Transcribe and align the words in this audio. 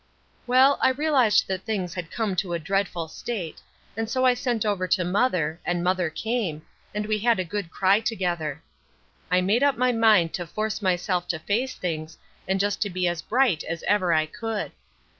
Well, 0.47 0.79
I 0.81 0.89
realized 0.89 1.47
that 1.47 1.61
things 1.61 1.93
had 1.93 2.09
come 2.09 2.35
to 2.37 2.53
a 2.53 2.57
dreadful 2.59 3.07
state, 3.07 3.61
and 3.95 4.09
so 4.09 4.25
I 4.25 4.33
sent 4.33 4.65
over 4.65 4.87
to 4.87 5.03
Mother, 5.03 5.59
and 5.63 5.83
Mother 5.83 6.09
came, 6.09 6.63
and 6.91 7.05
we 7.05 7.19
had 7.19 7.37
a 7.37 7.43
good 7.45 7.69
cry 7.69 7.99
together. 7.99 8.63
I 9.29 9.41
made 9.41 9.61
up 9.61 9.77
my 9.77 9.91
mind 9.91 10.33
to 10.33 10.47
force 10.47 10.81
myself 10.81 11.27
to 11.27 11.37
face 11.37 11.75
things 11.75 12.17
and 12.47 12.59
just 12.59 12.81
to 12.81 12.89
be 12.89 13.07
as 13.07 13.21
bright 13.21 13.63
as 13.65 13.83
ever 13.83 14.11
I 14.11 14.25
could. 14.25 14.71